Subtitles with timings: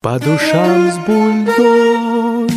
[0.00, 2.48] По душам с бульдой.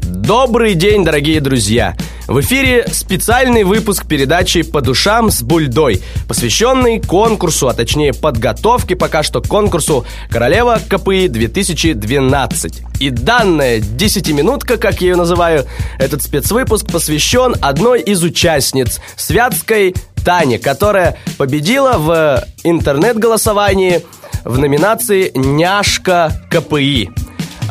[0.00, 1.94] Добрый день, дорогие друзья!
[2.26, 9.22] В эфире специальный выпуск передачи «По душам с Бульдой», посвященный конкурсу, а точнее подготовке пока
[9.22, 12.82] что к конкурсу «Королева КПИ 2012».
[12.98, 15.66] И данная десятиминутка, как я ее называю,
[15.98, 19.94] этот спецвыпуск посвящен одной из участниц, Святской
[20.24, 24.02] Тане, которая победила в интернет-голосовании
[24.44, 27.10] в номинации «Няшка КПИ».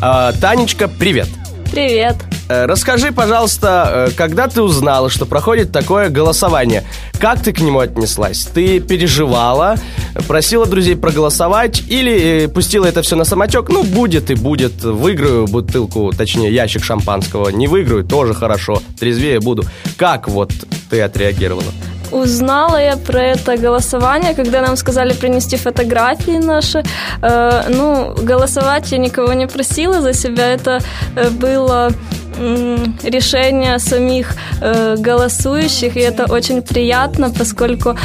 [0.00, 1.28] А, Танечка, привет!
[1.70, 2.16] Привет!
[2.48, 6.84] Э, Расскажи, пожалуйста, э, когда ты узнала, что проходит такое голосование,
[7.18, 8.44] как ты к нему отнеслась?
[8.44, 9.76] Ты переживала,
[10.28, 13.70] просила друзей проголосовать или э, пустила это все на самотек?
[13.70, 19.64] Ну, будет и будет, выиграю бутылку, точнее, ящик шампанского, не выиграю, тоже хорошо, трезвее буду.
[19.96, 20.52] Как вот
[20.90, 21.72] ты отреагировала?
[22.14, 26.84] Узнала я про это голосование, когда нам сказали принести фотографии наши.
[27.22, 30.46] Э, ну, голосовать я никого не просила за себя.
[30.46, 30.78] Это
[31.16, 31.90] э, было
[33.02, 37.96] решение самих э, голосующих, и это очень приятно, поскольку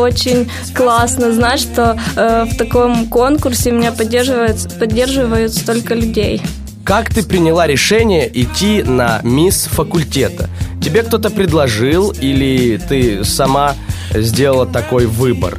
[0.00, 6.42] очень классно знать, что в таком конкурсе меня поддерживают, поддерживают столько людей.
[6.84, 10.50] Как ты приняла решение идти на мисс факультета?
[10.82, 13.74] Тебе кто-то предложил или ты сама
[14.12, 15.58] сделала такой выбор?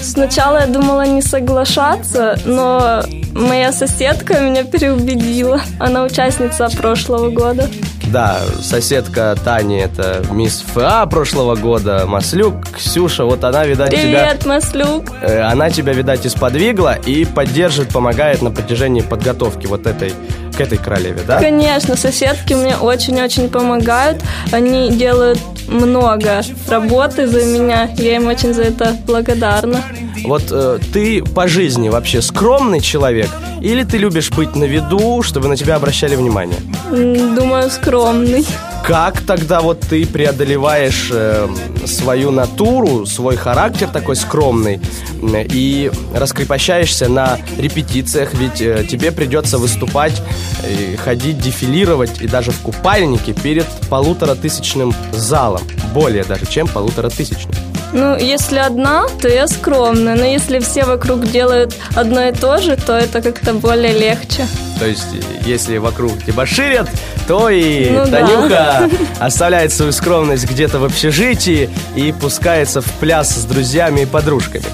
[0.00, 3.02] Сначала я думала не соглашаться, но
[3.34, 5.60] моя соседка меня переубедила.
[5.80, 7.68] Она участница прошлого года.
[8.06, 14.00] Да, соседка Тани, это мисс ФА прошлого года, Маслюк, Ксюша, вот она, видать, тебя...
[14.02, 15.12] Привет, Маслюк!
[15.22, 20.12] э, Она тебя, видать, исподвигла и поддерживает, помогает на протяжении подготовки вот этой,
[20.60, 21.40] к этой королеве, да?
[21.40, 24.22] Конечно, соседки мне очень-очень помогают.
[24.52, 27.88] Они делают много работы за меня.
[27.96, 29.80] Я им очень за это благодарна.
[30.22, 33.30] Вот э, ты по жизни вообще скромный человек
[33.62, 36.58] или ты любишь быть на виду, чтобы на тебя обращали внимание?
[36.90, 38.44] Думаю, скромный.
[38.82, 41.48] Как тогда вот ты преодолеваешь э,
[41.86, 44.80] свою натуру, свой характер такой скромный
[45.22, 50.20] м, и раскрепощаешься на репетициях, ведь э, тебе придется выступать,
[50.64, 55.62] э, ходить, дефилировать и даже в купальнике перед полуторатысячным залом,
[55.94, 57.54] более даже, чем полуторатысячным.
[57.92, 60.16] Ну, если одна, то я скромная.
[60.16, 64.46] Но если все вокруг делают одно и то же, то это как-то более легче.
[64.80, 65.08] То есть,
[65.44, 66.88] если вокруг дебоширят,
[67.28, 68.10] то и Ну да.
[68.10, 74.64] Танюха оставляет свою скромность где-то в общежитии и пускается в пляс с друзьями и подружками.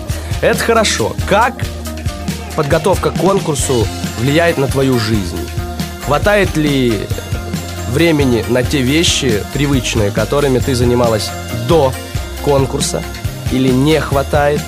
[0.43, 1.17] Это хорошо.
[1.28, 1.55] Как
[2.55, 3.84] подготовка к конкурсу
[4.21, 5.41] влияет на твою жизнь?
[6.05, 7.00] Хватает ли
[7.91, 11.33] времени на те вещи привычные, которыми ты занималась
[11.69, 11.93] до
[12.44, 13.03] конкурса?
[13.50, 14.61] Или не хватает?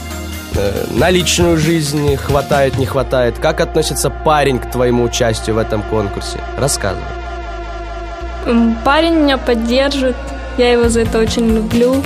[0.56, 3.38] Э, На личную жизнь хватает, не хватает?
[3.38, 6.41] Как относится парень к твоему участию в этом конкурсе?
[6.59, 7.04] Рассказывай.
[8.84, 10.16] Парень меня поддержит,
[10.56, 12.03] я его за это очень люблю.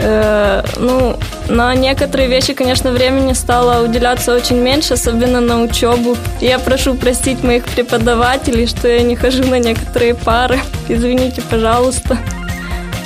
[0.00, 1.16] Э, ну,
[1.48, 6.16] на некоторые вещи, конечно, времени стало уделяться очень меньше, особенно на учебу.
[6.40, 10.58] Я прошу простить моих преподавателей, что я не хожу на некоторые пары.
[10.88, 12.18] Извините, пожалуйста.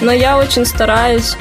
[0.01, 1.37] Но я очень стараюсь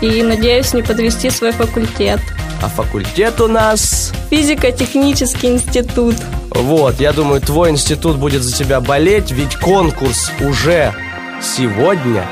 [0.00, 2.20] и надеюсь не подвести свой факультет.
[2.64, 4.10] А факультет у нас...
[4.30, 6.16] Физико-технический институт.
[6.48, 10.94] Вот, я думаю, твой институт будет за тебя болеть, ведь конкурс уже
[11.42, 12.24] сегодня.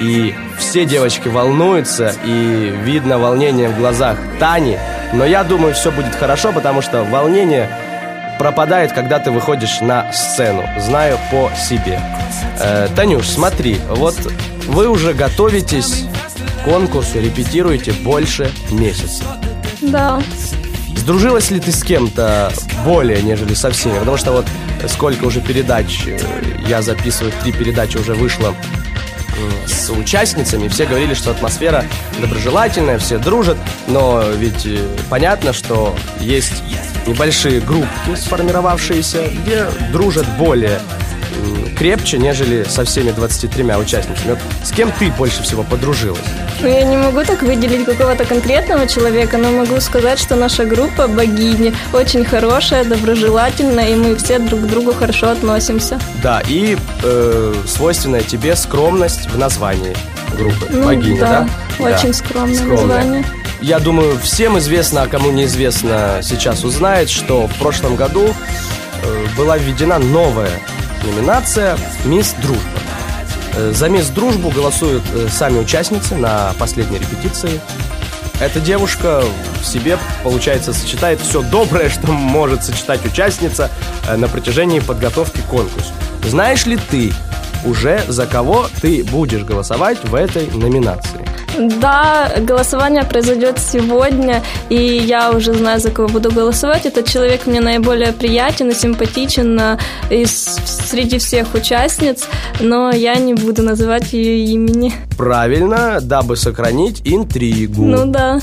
[0.00, 4.78] И все девочки волнуются, и видно волнение в глазах Тани.
[5.12, 7.70] Но я думаю, все будет хорошо, потому что волнение
[8.40, 10.64] пропадает, когда ты выходишь на сцену.
[10.80, 12.00] Знаю по себе.
[12.58, 14.16] Э, Танюш, смотри, вот
[14.66, 16.06] вы уже готовитесь
[16.66, 19.22] конкурсу, репетируете больше месяца.
[19.80, 20.20] Да.
[20.96, 22.52] Сдружилась ли ты с кем-то
[22.84, 23.98] более, нежели со всеми?
[24.00, 24.46] Потому что вот
[24.88, 26.18] сколько уже передач э,
[26.68, 28.52] я записываю, три передачи уже вышло
[29.66, 31.84] с участницами, все говорили, что атмосфера
[32.20, 36.62] доброжелательная, все дружат, но ведь э, понятно, что есть
[37.06, 40.80] небольшие группки, сформировавшиеся, где дружат более
[41.76, 44.30] крепче, нежели со всеми 23 участницами.
[44.30, 46.20] Вот с кем ты больше всего подружилась?
[46.60, 51.06] Ну, я не могу так выделить какого-то конкретного человека, но могу сказать, что наша группа
[51.06, 56.00] богини очень хорошая, доброжелательная, и мы все друг к другу хорошо относимся.
[56.22, 59.94] Да, и э, свойственная тебе скромность в названии
[60.36, 60.66] группы.
[60.70, 61.48] Ну, Богиня, да?
[61.78, 62.96] Очень Да, скромное скромная.
[62.96, 63.24] название.
[63.60, 68.34] Я думаю, всем известно, а кому неизвестно, сейчас узнает, что в прошлом году
[69.02, 70.50] э, была введена новая
[71.06, 72.62] номинация «Мисс Дружба».
[73.54, 77.60] Э, За «Мисс Дружбу» голосуют э, сами участницы на последней репетиции.
[78.40, 79.22] эта девушка
[79.60, 83.70] в себе, получается, сочетает все доброе, что может сочетать участница
[84.06, 85.90] э, на протяжении подготовки к конкурсу.
[86.24, 87.12] Знаешь ли ты
[87.66, 91.20] уже, за кого ты будешь голосовать в этой номинации?
[91.58, 96.86] Да, голосование произойдет сегодня, и я уже знаю, за кого буду голосовать.
[96.86, 99.78] Этот человек мне наиболее приятен и симпатичен э,
[100.10, 102.28] из, среди всех участниц,
[102.60, 104.92] но я не буду называть ее имени.
[105.16, 107.84] Правильно, дабы сохранить интригу.
[107.84, 108.40] Ну да.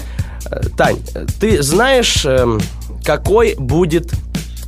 [0.49, 0.97] Э, Тань,
[1.39, 2.59] ты знаешь, эм,
[3.05, 4.11] какой будет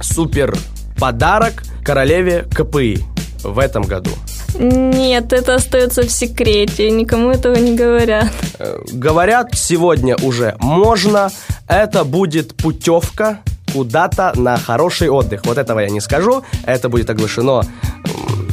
[0.02, 0.56] супер
[1.00, 3.00] подарок королеве КПИ
[3.44, 4.12] в этом году?
[4.60, 8.32] Нет, это остается в секрете, никому этого не говорят.
[8.60, 11.30] Э, Говорят, сегодня уже можно.
[11.68, 13.40] Это будет путевка
[13.74, 15.46] куда-то на хороший отдых.
[15.46, 16.44] Вот этого я не скажу.
[16.66, 17.64] Это будет оглашено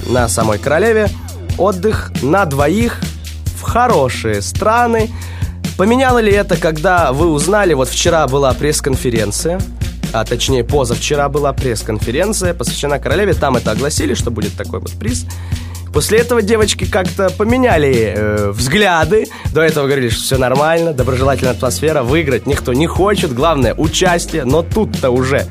[0.09, 1.09] на самой королеве.
[1.59, 2.99] Отдых на двоих
[3.59, 5.11] в хорошие страны.
[5.79, 9.61] Поменяло ли это, когда вы узнали, вот вчера была пресс-конференция,
[10.13, 15.25] а точнее позавчера была пресс-конференция, посвящена королеве, там это огласили, что будет такой вот приз.
[15.93, 19.27] После этого девочки как-то поменяли э, взгляды.
[19.53, 24.63] До этого говорили, что все нормально, доброжелательная атмосфера, выиграть никто не хочет, главное участие, но
[24.63, 25.47] тут-то уже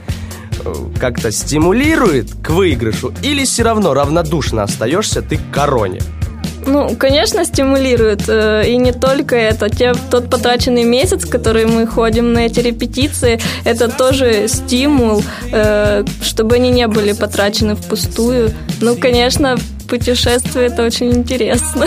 [0.66, 6.02] э, как-то стимулирует к выигрышу или все равно равнодушно остаешься ты к короне?
[6.66, 8.24] Ну, конечно, стимулирует.
[8.28, 9.70] э, И не только это.
[9.70, 16.56] Те, тот потраченный месяц, который мы ходим на эти репетиции, это тоже стимул, э, чтобы
[16.56, 18.52] они не были потрачены впустую.
[18.80, 19.58] Ну, конечно,
[19.92, 21.86] путешествие это очень интересно.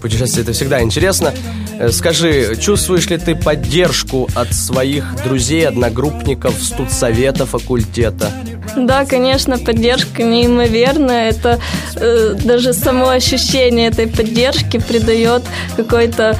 [0.00, 1.34] Путешествие это всегда интересно.
[1.80, 8.30] Э, Скажи, чувствуешь ли ты поддержку от своих друзей, одногруппников, студсовета, факультета?
[8.76, 11.30] Да, конечно, поддержка неимоверная.
[11.30, 11.58] Это
[11.96, 15.42] э, даже само ощущение этой поддержки придает
[15.76, 16.38] какой-то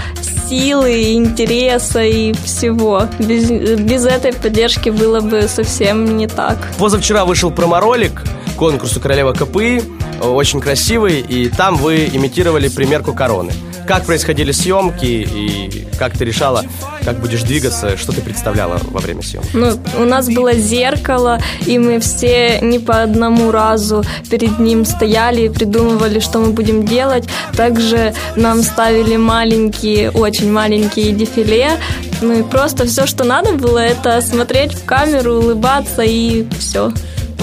[0.48, 3.08] силы, интереса и всего.
[3.18, 6.56] Без, без этой поддержки было бы совсем не так.
[6.78, 8.22] Позавчера вышел проморолик
[8.58, 9.82] конкурсу Королева КПИ,
[10.20, 13.52] очень красивый, и там вы имитировали примерку короны.
[13.86, 16.62] Как происходили съемки и как ты решала,
[17.04, 19.48] как будешь двигаться, что ты представляла во время съемки?
[19.54, 25.42] Ну, у нас было зеркало, и мы все не по одному разу перед ним стояли
[25.42, 27.24] и придумывали, что мы будем делать.
[27.56, 31.80] Также нам ставили маленькие, очень маленькие дефиле.
[32.20, 36.92] Ну и просто все, что надо было, это смотреть в камеру, улыбаться и все.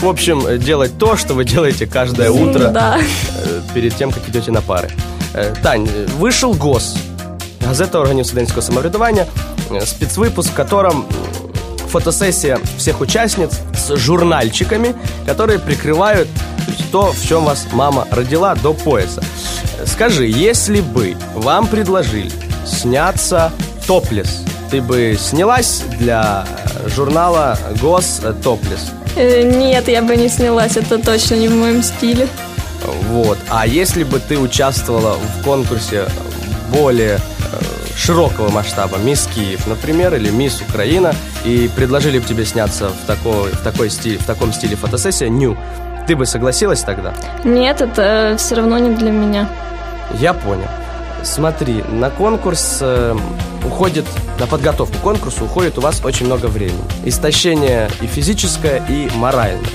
[0.02, 2.98] В общем, э, делать то, что вы делаете каждое утро Да.
[3.00, 4.90] э, перед тем, как идете на пары.
[5.34, 5.88] Э, Тань,
[6.20, 6.96] вышел ГОС,
[7.68, 9.26] газета органів студентського самоврядування,
[9.72, 11.06] спецвыпуск, в котором
[11.92, 14.94] фотосессия всех участниц с журнальчиками,
[15.26, 16.28] которые прикрывают
[16.92, 19.22] то, в чем вас мама родила до пояса.
[19.86, 22.32] Скажи, если бы вам предложили
[22.66, 23.52] сняться
[23.88, 24.42] топлес,
[24.72, 26.46] ты бы снялась для
[26.96, 28.92] журнала ГОС топлес?
[29.16, 32.28] Э, Нет, я бы не снялась, это точно не в моем стиле.
[33.10, 33.38] Вот.
[33.50, 36.06] А если бы ты участвовала в конкурсе
[36.72, 37.20] более э,
[37.96, 41.14] широкого масштаба, Мисс Киев, например, или Мисс Украина,
[41.46, 45.58] и предложили бы тебе сняться в, такой, в, такой стиле, в таком стиле фотосессия, ню,
[46.08, 47.14] ты бы согласилась тогда?
[47.44, 49.50] Нет, это все равно не для меня.
[50.20, 50.68] Я понял.
[51.24, 53.16] Смотри, на конкурс э,
[53.76, 54.06] уходит,
[54.40, 56.80] на подготовку к конкурсу уходит у вас очень много времени.
[57.04, 59.70] Истощение и физическое, и моральное.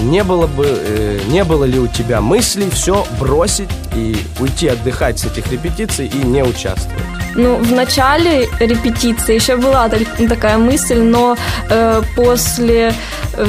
[0.00, 5.20] Не было бы, э, не было ли у тебя мыслей все бросить и уйти отдыхать
[5.20, 7.04] с этих репетиций и не участвовать?
[7.36, 11.36] Ну, в начале репетиции еще была так- такая мысль, но
[11.68, 12.92] э, после
[13.34, 13.46] э,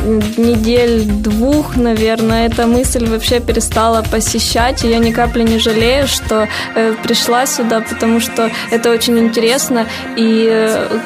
[0.00, 6.48] недель двух, наверное, эта мысль вообще перестала посещать, и я ни капли не жалею, что
[6.74, 10.98] э, пришла сюда, потому что это очень интересно, и э,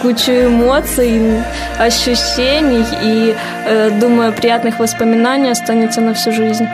[0.00, 1.42] кучу эмоций,
[1.78, 6.66] ощущений, и, э, думаю, приятных воспоминаний останется на всю жизнь.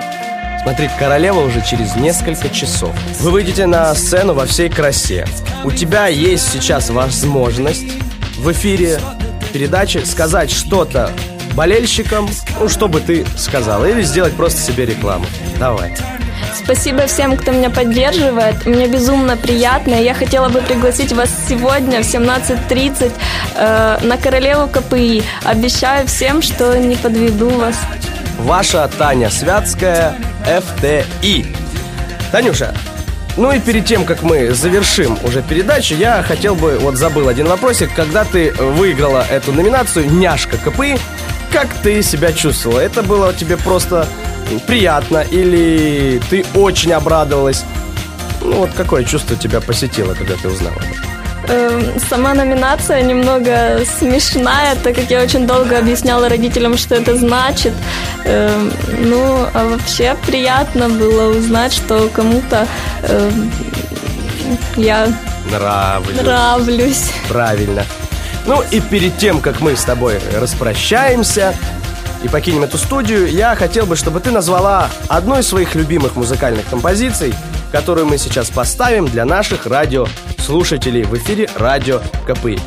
[0.63, 2.91] Смотри, королева уже через несколько часов.
[3.21, 5.25] Вы выйдете на сцену во всей красе.
[5.65, 7.87] У тебя есть сейчас возможность
[8.39, 8.99] в эфире
[9.53, 11.11] передачи сказать что-то
[11.55, 12.29] болельщикам,
[12.61, 15.27] ну, что бы ты сказала, или сделать просто себе рекламу.
[15.59, 15.95] Давай.
[16.55, 18.67] Спасибо всем, кто меня поддерживает.
[18.67, 19.95] Мне безумно приятно.
[19.95, 23.13] Я хотела бы пригласить вас сегодня в 17.30
[23.57, 25.23] э, на Королеву КПИ.
[25.45, 27.77] Обещаю всем, что не подведу вас.
[28.39, 30.15] Ваша Таня Святская,
[30.45, 31.47] ФТИ.
[32.31, 32.75] Танюша,
[33.39, 37.47] ну и перед тем, как мы завершим уже передачу, я хотел бы, вот забыл один
[37.47, 40.99] вопросик, когда ты выиграла эту номинацию «Няшка КПИ»,
[41.53, 42.81] как ты себя чувствовала?
[42.81, 44.07] Это было тебе просто
[44.67, 47.65] приятно или ты очень обрадовалась?
[48.43, 51.19] Ну вот какое чувство тебя посетило, когда ты узнала об этом?
[51.49, 57.73] э, сама номинация немного смешная, так как я очень долго объясняла родителям, что это значит.
[58.25, 58.51] Э,
[59.01, 62.67] ну, а вообще приятно было узнать, что кому-то
[63.03, 63.31] э,
[64.77, 65.09] я
[65.51, 66.21] Нравлюсь.
[66.21, 67.11] нравлюсь.
[67.29, 67.85] Правильно.
[68.47, 71.55] Ну и перед тем, как мы с тобой распрощаемся
[72.23, 76.67] и покинем эту студию, я хотел бы, чтобы ты назвала одну из своих любимых музыкальных
[76.67, 77.35] композиций,
[77.73, 82.59] которую мы сейчас поставим для наших радиослушателей в эфире Радио КПИ.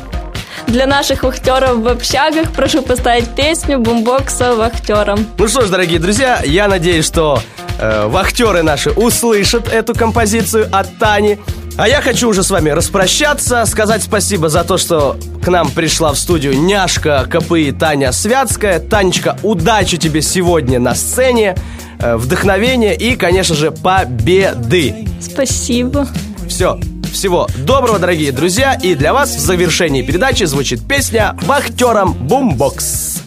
[0.68, 5.26] Для наших вахтеров в общагах прошу поставить песню бумбокса вахтерам.
[5.36, 7.42] Ну что ж, дорогие друзья, я надеюсь, что
[7.82, 11.38] э, вахтеры наши услышат эту композицию от Тани.
[11.76, 16.12] А я хочу уже с вами распрощаться, сказать спасибо за то, что к нам пришла
[16.12, 18.78] в студию няшка КПИ Таня Святская.
[18.78, 21.56] Танечка, удачи тебе сегодня на сцене,
[21.98, 25.08] э, вдохновения и, конечно же, победы.
[25.20, 26.06] Спасибо.
[26.46, 26.78] Все,
[27.12, 33.22] всего доброго, дорогие друзья, и для вас в завершении передачи звучит песня «Вахтерам Бумбокс».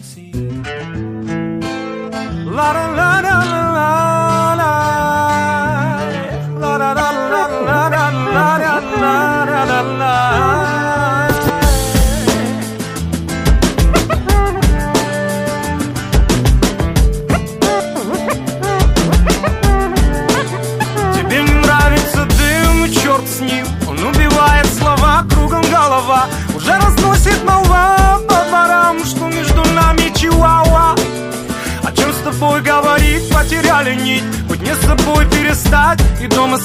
[2.55, 3.34] Тебе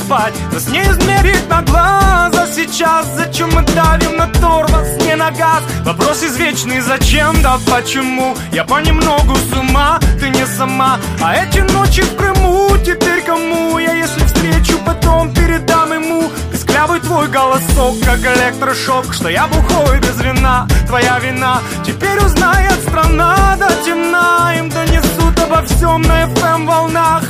[0.01, 0.35] спать.
[0.53, 3.07] Нас не измерить на глаз, а сейчас.
[3.17, 5.63] Зачем мы давим на тормоз, не на газ?
[5.85, 8.37] Вопрос извечный, зачем, да почему?
[8.53, 10.99] Я понемногу с ума, ты не сама.
[11.21, 13.79] А эти ночи в Крыму, теперь кому?
[13.79, 16.31] Я если встречу, потом передам ему.
[16.53, 21.61] Писклявый твой голосок, как электрошок Что я бухой без вина, твоя вина.
[21.85, 24.55] Теперь узнает страна до темна.
[24.59, 27.25] Им донесут обо всем на FM волнах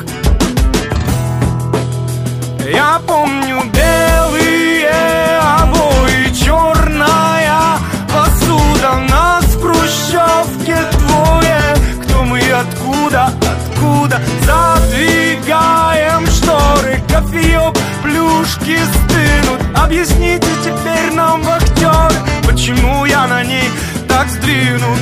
[2.70, 4.88] я помню белые
[5.60, 9.00] обои, черная посуда.
[9.08, 11.60] Нас в хрущевке двое.
[12.02, 14.20] Кто мы откуда, откуда?
[14.44, 19.60] Задвигаем шторы, кофеек, плюшки стынут.
[19.76, 22.12] Объясните теперь нам, вахтер
[22.46, 23.68] Почему я на ней
[24.08, 24.98] так сдвинут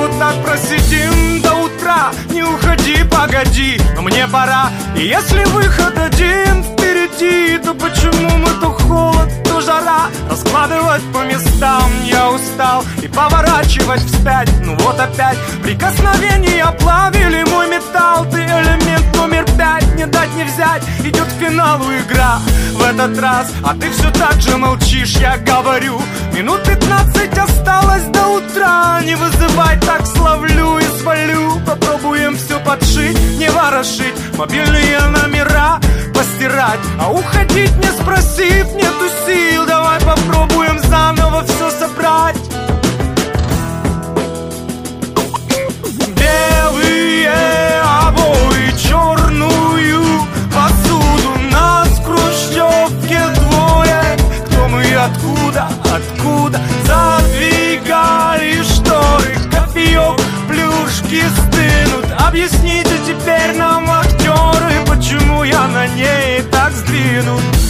[0.00, 2.10] вот так просидим до утра.
[2.30, 4.70] Не уходи, погоди, мне пора.
[4.96, 6.79] И если выход один
[7.20, 10.08] впереди То почему мы то холод, то жара?
[10.28, 18.26] Раскладывать по местам я устал И поворачивать вспять, ну вот опять Прикосновения плавили мой металл.
[18.30, 20.82] Ты элемент номер пять, не дать не взять.
[21.04, 22.38] Идет к финалу игра
[22.74, 26.00] в этот раз А ты все так же молчишь, я говорю
[26.32, 29.00] Минут пятнадцать осталось до утра.
[29.04, 31.60] Не вызывай, так словлю и свалю.
[31.66, 34.14] Попробуем все подшить, не ворошить.
[34.36, 35.80] Мобильные номера
[36.20, 39.64] постирать А уходить не спросив, нету сил.
[39.66, 42.36] Давай попробуем заново все собрать.
[46.20, 47.30] Белые
[48.06, 50.02] обои, черную
[50.54, 54.02] посуду Нас в хрущевке двое.
[54.46, 62.06] Кто мы и откуда, откуда Задвигали шторы, кофеек, плюшки стынут.
[62.26, 63.69] Объясните теперь нам,
[65.96, 67.69] ней так сдвинут